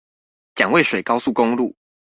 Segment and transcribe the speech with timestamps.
[0.55, 1.75] 蔣渭水高速公路